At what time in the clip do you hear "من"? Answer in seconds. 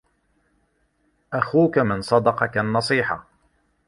1.77-2.01